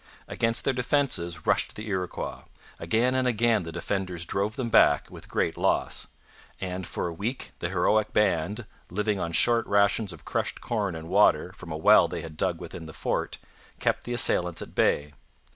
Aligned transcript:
Against 0.27 0.63
their 0.63 0.73
defences 0.73 1.45
rushed 1.45 1.75
the 1.75 1.87
Iroquois. 1.87 2.45
Again 2.79 3.13
and 3.13 3.27
again 3.27 3.61
the 3.61 3.71
defenders 3.71 4.25
drove 4.25 4.55
them 4.55 4.69
back 4.71 5.11
with 5.11 5.29
great 5.29 5.57
loss. 5.57 6.07
And 6.59 6.87
for 6.87 7.05
a 7.07 7.13
week 7.13 7.51
the 7.59 7.69
heroic 7.69 8.11
band, 8.11 8.65
living 8.89 9.19
on 9.19 9.31
short 9.31 9.67
rations 9.67 10.11
of 10.11 10.25
crushed 10.25 10.59
corn 10.59 10.95
and 10.95 11.07
water 11.07 11.53
from 11.53 11.71
a 11.71 11.77
well 11.77 12.07
they 12.07 12.21
had 12.23 12.35
dug 12.35 12.59
within 12.59 12.87
the 12.87 12.93
fort, 12.93 13.37
kept 13.79 14.05
the 14.05 14.13
assailants 14.13 14.63
at 14.63 14.73
bay. 14.73 15.13